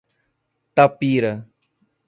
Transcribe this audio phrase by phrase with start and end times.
[0.73, 1.31] Tapira